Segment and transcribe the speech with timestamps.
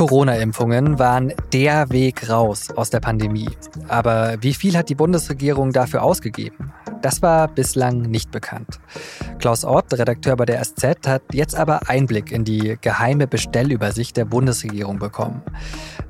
[0.00, 3.50] Corona-Impfungen waren der Weg raus aus der Pandemie.
[3.86, 6.72] Aber wie viel hat die Bundesregierung dafür ausgegeben?
[7.02, 8.80] Das war bislang nicht bekannt.
[9.40, 14.24] Klaus Ott, Redakteur bei der SZ, hat jetzt aber Einblick in die geheime Bestellübersicht der
[14.24, 15.42] Bundesregierung bekommen.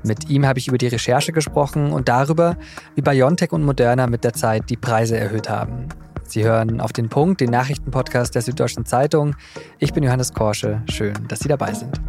[0.03, 2.55] Mit ihm habe ich über die Recherche gesprochen und darüber,
[2.95, 5.89] wie BioNTech und Moderna mit der Zeit die Preise erhöht haben.
[6.25, 9.35] Sie hören auf den Punkt, den Nachrichtenpodcast der Süddeutschen Zeitung.
[9.79, 10.81] Ich bin Johannes Korsche.
[10.89, 11.99] Schön, dass Sie dabei sind.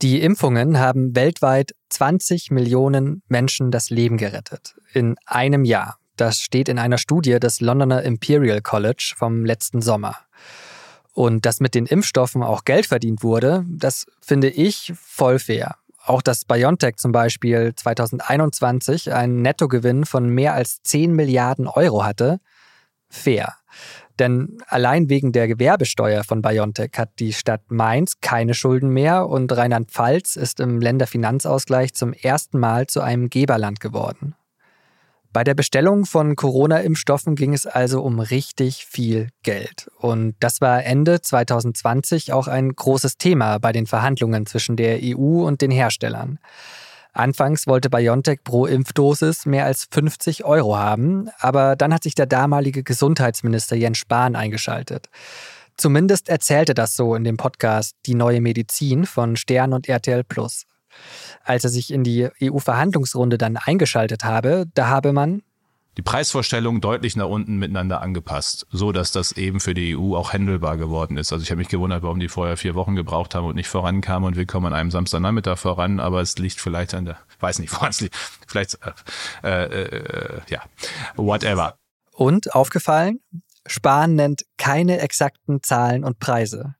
[0.00, 4.76] Die Impfungen haben weltweit 20 Millionen Menschen das Leben gerettet.
[4.92, 5.98] In einem Jahr.
[6.14, 10.16] Das steht in einer Studie des Londoner Imperial College vom letzten Sommer.
[11.14, 15.74] Und dass mit den Impfstoffen auch Geld verdient wurde, das finde ich voll fair.
[16.04, 22.38] Auch dass BioNTech zum Beispiel 2021 einen Nettogewinn von mehr als 10 Milliarden Euro hatte,
[23.08, 23.56] fair.
[24.18, 29.56] Denn allein wegen der Gewerbesteuer von BioNTech hat die Stadt Mainz keine Schulden mehr und
[29.56, 34.34] Rheinland-Pfalz ist im Länderfinanzausgleich zum ersten Mal zu einem Geberland geworden.
[35.32, 39.90] Bei der Bestellung von Corona-Impfstoffen ging es also um richtig viel Geld.
[39.98, 45.46] Und das war Ende 2020 auch ein großes Thema bei den Verhandlungen zwischen der EU
[45.46, 46.38] und den Herstellern.
[47.18, 52.26] Anfangs wollte BioNTech pro Impfdosis mehr als 50 Euro haben, aber dann hat sich der
[52.26, 55.08] damalige Gesundheitsminister Jens Spahn eingeschaltet.
[55.76, 60.64] Zumindest erzählte das so in dem Podcast Die neue Medizin von Stern und RTL Plus.
[61.42, 65.42] Als er sich in die EU-Verhandlungsrunde dann eingeschaltet habe, da habe man
[65.98, 70.32] die Preisvorstellungen deutlich nach unten miteinander angepasst, so dass das eben für die EU auch
[70.32, 71.32] handelbar geworden ist.
[71.32, 74.28] Also ich habe mich gewundert, warum die vorher vier Wochen gebraucht haben und nicht vorankamen
[74.28, 77.72] und wir kommen an einem Samstagnachmittag voran, aber es liegt vielleicht an der, weiß nicht,
[77.74, 78.14] woran es liegt,
[78.46, 78.78] vielleicht,
[79.42, 80.62] äh, äh, ja,
[81.16, 81.76] whatever.
[82.12, 83.18] Und aufgefallen,
[83.66, 86.76] Spahn nennt keine exakten Zahlen und Preise.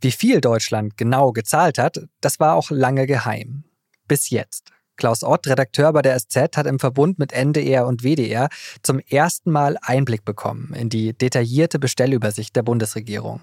[0.00, 3.62] Wie viel Deutschland genau gezahlt hat, das war auch lange geheim.
[4.08, 4.72] Bis jetzt.
[5.00, 8.50] Klaus Ott, Redakteur bei der SZ, hat im Verbund mit NDR und WDR
[8.82, 13.40] zum ersten Mal Einblick bekommen in die detaillierte Bestellübersicht der Bundesregierung.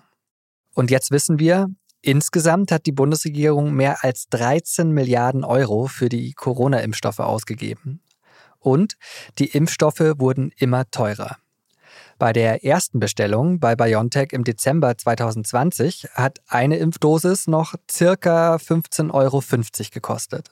[0.76, 1.68] Und jetzt wissen wir,
[2.02, 8.02] insgesamt hat die Bundesregierung mehr als 13 Milliarden Euro für die Corona-Impfstoffe ausgegeben.
[8.60, 8.96] Und
[9.40, 11.38] die Impfstoffe wurden immer teurer.
[12.20, 19.12] Bei der ersten Bestellung bei BioNTech im Dezember 2020 hat eine Impfdosis noch circa 15,50
[19.12, 19.42] Euro
[19.92, 20.52] gekostet.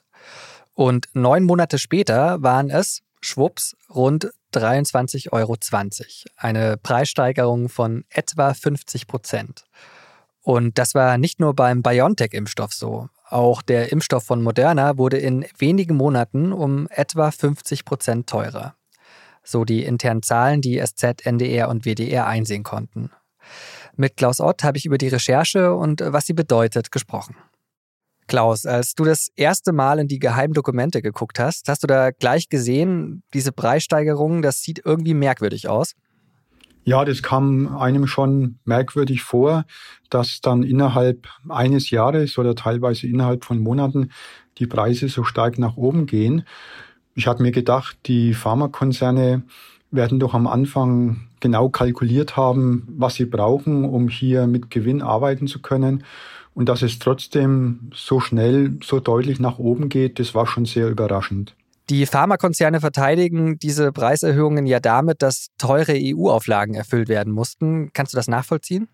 [0.76, 5.56] Und neun Monate später waren es, schwupps, rund 23,20 Euro.
[6.38, 9.66] Eine Preissteigerung von etwa 50 Prozent.
[10.42, 13.10] Und das war nicht nur beim BioNTech-Impfstoff so.
[13.28, 18.76] Auch der Impfstoff von Moderna wurde in wenigen Monaten um etwa 50 Prozent teurer.
[19.44, 23.12] So die internen Zahlen, die SZ, NDR und WDR einsehen konnten.
[23.96, 27.36] Mit Klaus Ott habe ich über die Recherche und was sie bedeutet gesprochen.
[28.28, 32.50] Klaus, als du das erste Mal in die Geheimdokumente geguckt hast, hast du da gleich
[32.50, 35.94] gesehen, diese Preissteigerung, das sieht irgendwie merkwürdig aus?
[36.88, 39.66] Ja, das kam einem schon merkwürdig vor,
[40.10, 44.12] dass dann innerhalb eines Jahres oder teilweise innerhalb von Monaten
[44.60, 46.46] die Preise so stark nach oben gehen.
[47.16, 49.44] Ich hatte mir gedacht, die Pharmakonzerne
[49.90, 55.48] werden doch am Anfang genau kalkuliert haben, was sie brauchen, um hier mit Gewinn arbeiten
[55.48, 56.04] zu können.
[56.56, 60.90] Und dass es trotzdem so schnell, so deutlich nach oben geht, das war schon sehr
[60.90, 61.54] überraschend.
[61.90, 67.92] Die Pharmakonzerne verteidigen diese Preiserhöhungen ja damit, dass teure EU-Auflagen erfüllt werden mussten.
[67.94, 68.88] Kannst du das nachvollziehen?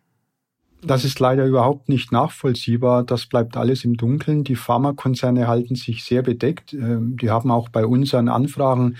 [0.83, 3.03] Das ist leider überhaupt nicht nachvollziehbar.
[3.03, 4.43] Das bleibt alles im Dunkeln.
[4.43, 6.73] Die Pharmakonzerne halten sich sehr bedeckt.
[6.73, 8.97] Ähm, die haben auch bei unseren Anfragen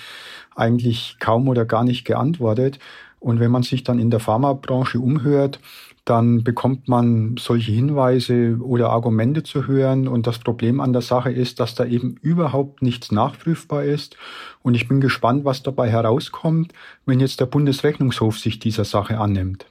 [0.56, 2.78] eigentlich kaum oder gar nicht geantwortet.
[3.20, 5.60] Und wenn man sich dann in der Pharmabranche umhört,
[6.06, 10.08] dann bekommt man solche Hinweise oder Argumente zu hören.
[10.08, 14.18] Und das Problem an der Sache ist, dass da eben überhaupt nichts nachprüfbar ist.
[14.64, 16.74] Und ich bin gespannt, was dabei herauskommt,
[17.06, 19.68] wenn jetzt der Bundesrechnungshof sich dieser Sache annimmt.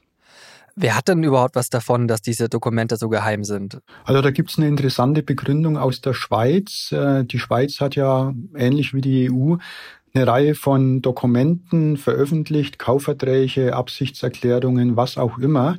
[0.76, 3.80] Wer hat denn überhaupt was davon, dass diese Dokumente so geheim sind?
[4.04, 6.92] Also da gibt es eine interessante Begründung aus der Schweiz.
[6.92, 9.56] Äh, die Schweiz hat ja ähnlich wie die EU
[10.12, 15.78] eine Reihe von Dokumenten veröffentlicht, Kaufverträge, Absichtserklärungen, was auch immer.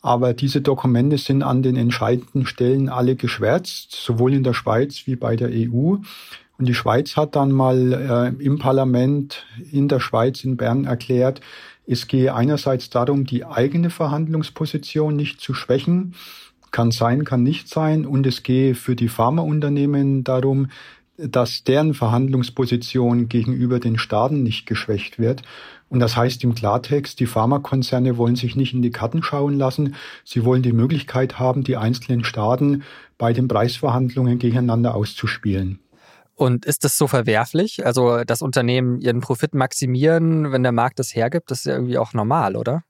[0.00, 5.14] Aber diese Dokumente sind an den entscheidenden Stellen alle geschwärzt, sowohl in der Schweiz wie
[5.14, 5.96] bei der EU.
[6.58, 11.40] Und die Schweiz hat dann mal äh, im Parlament in der Schweiz in Bern erklärt,
[11.86, 16.14] es gehe einerseits darum, die eigene Verhandlungsposition nicht zu schwächen,
[16.70, 20.68] kann sein, kann nicht sein, und es gehe für die Pharmaunternehmen darum,
[21.28, 25.42] dass deren Verhandlungsposition gegenüber den Staaten nicht geschwächt wird.
[25.88, 29.94] Und das heißt im Klartext, die Pharmakonzerne wollen sich nicht in die Karten schauen lassen.
[30.24, 32.82] Sie wollen die Möglichkeit haben, die einzelnen Staaten
[33.18, 35.80] bei den Preisverhandlungen gegeneinander auszuspielen.
[36.34, 37.84] Und ist das so verwerflich?
[37.84, 41.98] Also, dass Unternehmen ihren Profit maximieren, wenn der Markt das hergibt, das ist ja irgendwie
[41.98, 42.84] auch normal, oder?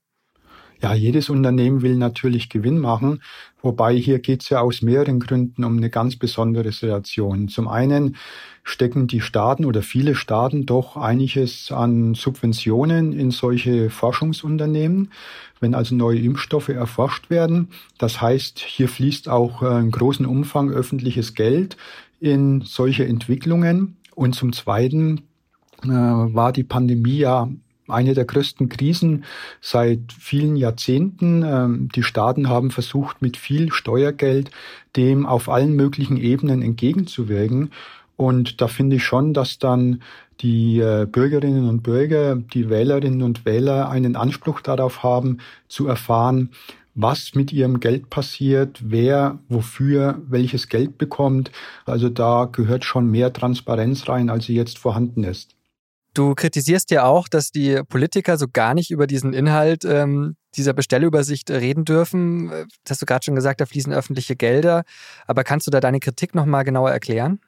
[0.82, 3.22] Ja, jedes Unternehmen will natürlich Gewinn machen,
[3.62, 7.46] wobei hier geht es ja aus mehreren Gründen um eine ganz besondere Situation.
[7.46, 8.16] Zum einen
[8.64, 15.12] stecken die Staaten oder viele Staaten doch einiges an Subventionen in solche Forschungsunternehmen,
[15.60, 17.68] wenn also neue Impfstoffe erforscht werden.
[17.98, 21.76] Das heißt, hier fließt auch äh, in großen Umfang öffentliches Geld
[22.18, 23.98] in solche Entwicklungen.
[24.16, 25.22] Und zum Zweiten
[25.84, 27.48] äh, war die Pandemie ja
[27.92, 29.24] eine der größten Krisen
[29.60, 31.42] seit vielen Jahrzehnten.
[31.44, 34.50] Ähm, die Staaten haben versucht, mit viel Steuergeld
[34.96, 37.70] dem auf allen möglichen Ebenen entgegenzuwirken.
[38.16, 40.02] Und da finde ich schon, dass dann
[40.40, 45.38] die äh, Bürgerinnen und Bürger, die Wählerinnen und Wähler einen Anspruch darauf haben,
[45.68, 46.50] zu erfahren,
[46.94, 51.50] was mit ihrem Geld passiert, wer wofür welches Geld bekommt.
[51.86, 55.56] Also da gehört schon mehr Transparenz rein, als sie jetzt vorhanden ist.
[56.14, 60.74] Du kritisierst ja auch, dass die Politiker so gar nicht über diesen Inhalt ähm, dieser
[60.74, 62.48] Bestellübersicht reden dürfen.
[62.84, 64.84] Das hast du gerade schon gesagt, da fließen öffentliche Gelder.
[65.26, 67.40] Aber kannst du da deine Kritik nochmal genauer erklären?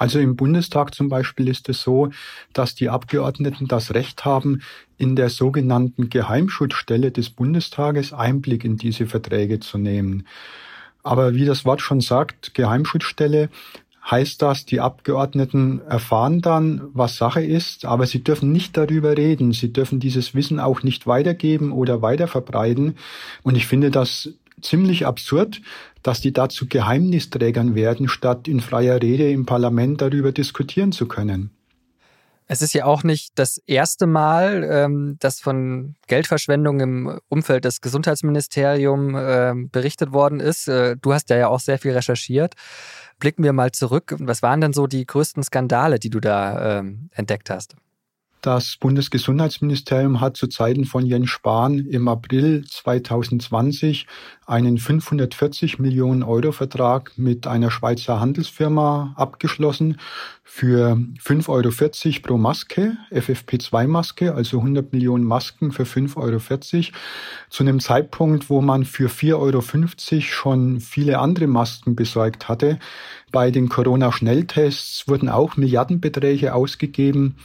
[0.00, 2.10] Also im Bundestag zum Beispiel ist es so,
[2.54, 4.62] dass die Abgeordneten das Recht haben,
[4.96, 10.26] in der sogenannten Geheimschutzstelle des Bundestages Einblick in diese Verträge zu nehmen.
[11.02, 13.50] Aber wie das Wort schon sagt, Geheimschutzstelle,
[14.10, 19.52] heißt das, die Abgeordneten erfahren dann, was Sache ist, aber sie dürfen nicht darüber reden.
[19.52, 22.96] Sie dürfen dieses Wissen auch nicht weitergeben oder weiterverbreiten.
[23.42, 25.60] Und ich finde das ziemlich absurd,
[26.02, 31.50] dass die dazu Geheimnisträgern werden, statt in freier Rede im Parlament darüber diskutieren zu können.
[32.52, 37.80] Es ist ja auch nicht das erste Mal, ähm, dass von Geldverschwendung im Umfeld des
[37.80, 40.66] Gesundheitsministeriums äh, berichtet worden ist.
[40.66, 42.56] Äh, du hast ja auch sehr viel recherchiert
[43.20, 44.16] blicken wir mal zurück.
[44.18, 47.76] Was waren denn so die größten Skandale, die du da ähm, entdeckt hast?
[48.40, 54.06] Das Bundesgesundheitsministerium hat zu Zeiten von Jens Spahn im April 2020
[54.46, 59.98] einen 540 Millionen Euro Vertrag mit einer Schweizer Handelsfirma abgeschlossen
[60.42, 66.40] für 5,40 Euro pro Maske, FFP2-Maske, also 100 Millionen Masken für 5,40 Euro,
[67.50, 72.78] zu einem Zeitpunkt, wo man für 4,50 Euro schon viele andere Masken besorgt hatte.
[73.32, 77.36] Bei den Corona-Schnelltests wurden auch Milliardenbeträge ausgegeben.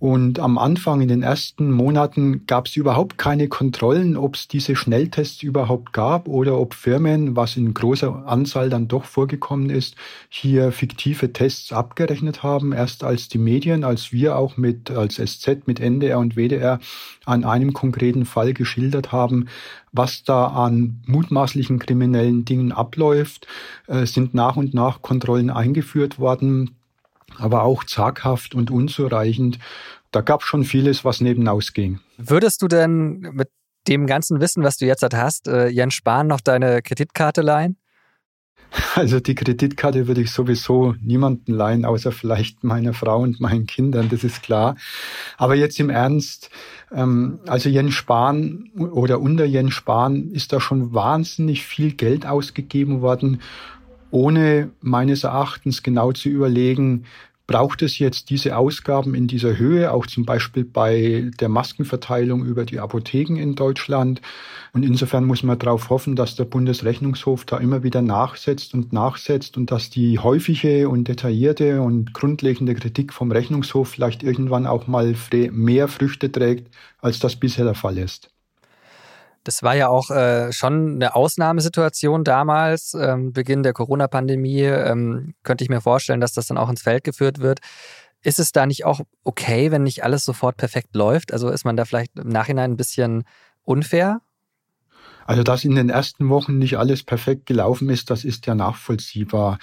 [0.00, 4.76] Und am Anfang, in den ersten Monaten, gab es überhaupt keine Kontrollen, ob es diese
[4.76, 9.96] Schnelltests überhaupt gab oder ob Firmen, was in großer Anzahl dann doch vorgekommen ist,
[10.28, 12.72] hier fiktive Tests abgerechnet haben.
[12.72, 16.78] Erst als die Medien, als wir auch mit, als SZ, mit NDR und WDR
[17.24, 19.46] an einem konkreten Fall geschildert haben,
[19.90, 23.48] was da an mutmaßlichen kriminellen Dingen abläuft,
[23.88, 26.77] äh, sind nach und nach Kontrollen eingeführt worden
[27.36, 29.58] aber auch zaghaft und unzureichend.
[30.10, 32.00] Da gab es schon vieles, was nebenaus ging.
[32.16, 33.48] Würdest du denn mit
[33.86, 37.76] dem ganzen Wissen, was du jetzt halt hast, äh, Jens Spahn noch deine Kreditkarte leihen?
[38.94, 44.08] Also die Kreditkarte würde ich sowieso niemanden leihen, außer vielleicht meiner Frau und meinen Kindern,
[44.10, 44.76] das ist klar.
[45.38, 46.50] Aber jetzt im Ernst,
[46.92, 53.00] ähm, also Jens Spahn oder unter Jens Spahn ist da schon wahnsinnig viel Geld ausgegeben
[53.00, 53.40] worden,
[54.10, 57.04] ohne meines Erachtens genau zu überlegen,
[57.48, 62.66] Braucht es jetzt diese Ausgaben in dieser Höhe, auch zum Beispiel bei der Maskenverteilung über
[62.66, 64.20] die Apotheken in Deutschland?
[64.74, 69.56] Und insofern muss man darauf hoffen, dass der Bundesrechnungshof da immer wieder nachsetzt und nachsetzt
[69.56, 75.14] und dass die häufige und detaillierte und grundlegende Kritik vom Rechnungshof vielleicht irgendwann auch mal
[75.32, 76.68] mehr Früchte trägt,
[77.00, 78.28] als das bisher der Fall ist.
[79.44, 84.62] Das war ja auch äh, schon eine Ausnahmesituation damals, ähm, Beginn der Corona-Pandemie.
[84.62, 87.60] Ähm, könnte ich mir vorstellen, dass das dann auch ins Feld geführt wird.
[88.22, 91.32] Ist es da nicht auch okay, wenn nicht alles sofort perfekt läuft?
[91.32, 93.24] Also ist man da vielleicht im Nachhinein ein bisschen
[93.62, 94.20] unfair?
[95.28, 99.58] Also, dass in den ersten Wochen nicht alles perfekt gelaufen ist, das ist ja nachvollziehbar.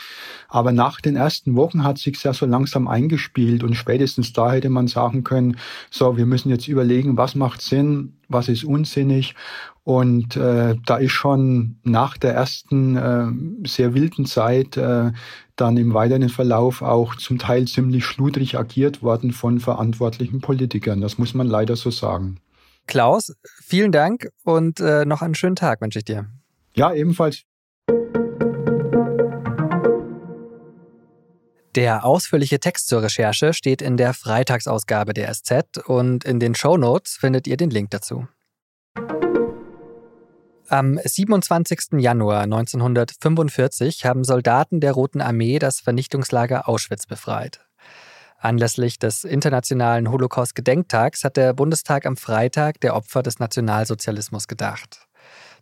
[0.47, 4.69] Aber nach den ersten Wochen hat sich ja so langsam eingespielt und spätestens da hätte
[4.69, 5.57] man sagen können,
[5.89, 9.33] so, wir müssen jetzt überlegen, was macht Sinn, was ist unsinnig.
[9.83, 15.13] Und äh, da ist schon nach der ersten äh, sehr wilden Zeit äh,
[15.55, 21.01] dann im weiteren Verlauf auch zum Teil ziemlich schludrig agiert worden von verantwortlichen Politikern.
[21.01, 22.37] Das muss man leider so sagen.
[22.87, 26.29] Klaus, vielen Dank und äh, noch einen schönen Tag wünsche ich dir.
[26.75, 27.43] Ja, ebenfalls.
[31.75, 36.77] Der ausführliche Text zur Recherche steht in der Freitagsausgabe der SZ und in den Show
[36.77, 38.27] Notes findet ihr den Link dazu.
[40.69, 41.99] Am 27.
[41.99, 47.64] Januar 1945 haben Soldaten der Roten Armee das Vernichtungslager Auschwitz befreit.
[48.45, 55.07] Anlässlich des Internationalen Holocaust-Gedenktags hat der Bundestag am Freitag der Opfer des Nationalsozialismus gedacht.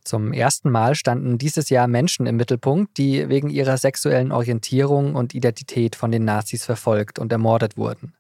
[0.04, 5.34] Zum ersten Mal standen dieses Jahr Menschen im Mittelpunkt, die wegen ihrer sexuellen Orientierung und
[5.34, 8.16] Identität von den Nazis verfolgt und ermordet wurden.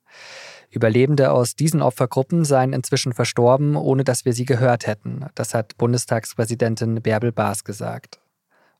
[0.69, 5.25] Überlebende aus diesen Opfergruppen seien inzwischen verstorben, ohne dass wir sie gehört hätten.
[5.35, 8.21] Das hat Bundestagspräsidentin Bärbel Baas gesagt.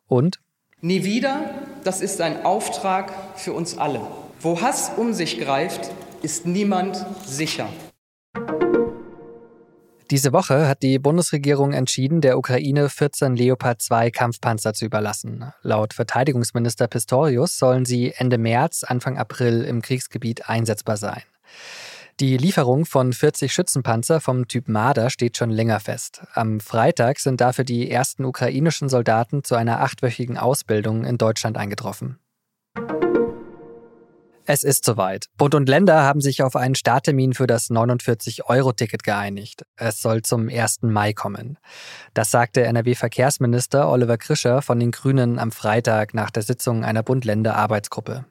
[0.08, 0.40] Und?
[0.80, 1.42] Nie wieder,
[1.84, 4.00] das ist ein Auftrag für uns alle.
[4.44, 5.90] Wo Hass um sich greift,
[6.22, 7.70] ist niemand sicher.
[10.12, 15.54] Diese Woche hat die Bundesregierung entschieden, der Ukraine 14 Leopard 2 Kampfpanzer zu überlassen.
[15.62, 21.22] Laut Verteidigungsminister Pistorius sollen sie Ende März, Anfang April im Kriegsgebiet einsetzbar sein.
[22.20, 26.22] Die Lieferung von 40 Schützenpanzer vom Typ Marder steht schon länger fest.
[26.34, 32.20] Am Freitag sind dafür die ersten ukrainischen Soldaten zu einer achtwöchigen Ausbildung in Deutschland eingetroffen.
[34.46, 35.28] Es ist soweit.
[35.38, 39.66] Bund und Länder haben sich auf einen Starttermin für das 49-Euro-Ticket geeinigt.
[39.78, 40.82] Es soll zum 1.
[40.82, 41.58] Mai kommen.
[42.14, 48.26] Das sagte NRW-Verkehrsminister Oliver Krischer von den Grünen am Freitag nach der Sitzung einer Bund-Länder-Arbeitsgruppe.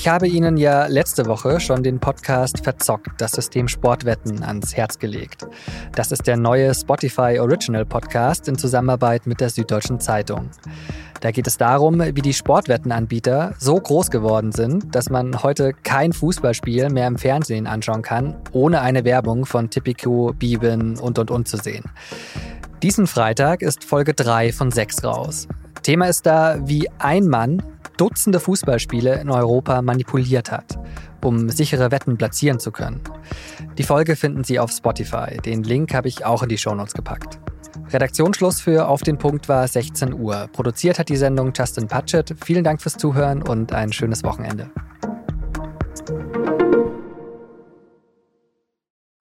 [0.00, 4.98] Ich habe Ihnen ja letzte Woche schon den Podcast Verzockt, das System Sportwetten, ans Herz
[4.98, 5.46] gelegt.
[5.94, 10.48] Das ist der neue Spotify Original Podcast in Zusammenarbeit mit der Süddeutschen Zeitung.
[11.20, 16.14] Da geht es darum, wie die Sportwettenanbieter so groß geworden sind, dass man heute kein
[16.14, 21.46] Fußballspiel mehr im Fernsehen anschauen kann, ohne eine Werbung von Tipico, Bibin und und und
[21.46, 21.84] zu sehen.
[22.82, 25.46] Diesen Freitag ist Folge 3 von 6 raus.
[25.82, 27.62] Thema ist da, wie ein Mann
[28.00, 30.78] Dutzende Fußballspiele in Europa manipuliert hat,
[31.22, 33.02] um sichere Wetten platzieren zu können.
[33.76, 35.36] Die Folge finden Sie auf Spotify.
[35.44, 37.38] Den Link habe ich auch in die Shownotes gepackt.
[37.90, 40.48] Redaktionsschluss für Auf den Punkt war 16 Uhr.
[40.50, 42.34] Produziert hat die Sendung Justin Patchett.
[42.42, 44.70] Vielen Dank fürs Zuhören und ein schönes Wochenende.